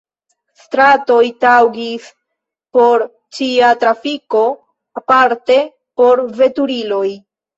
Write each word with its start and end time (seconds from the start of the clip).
Stratoj 0.59 1.25
taŭgis 1.43 2.07
por 2.77 3.05
ĉia 3.39 3.69
trafiko, 3.83 4.41
aparte 5.01 5.59
por 6.01 6.25
veturiloj. 6.41 7.07